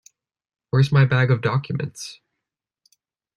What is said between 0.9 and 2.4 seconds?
my bag of documents?